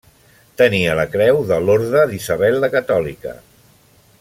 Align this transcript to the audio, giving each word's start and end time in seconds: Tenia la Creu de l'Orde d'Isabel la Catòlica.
Tenia 0.61 0.95
la 0.99 1.03
Creu 1.15 1.43
de 1.51 1.59
l'Orde 1.67 2.07
d'Isabel 2.13 2.59
la 2.65 2.71
Catòlica. 2.79 3.37